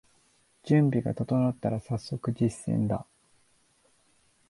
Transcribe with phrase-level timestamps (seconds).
[0.63, 3.05] 準備が整ったらさっそく実践だ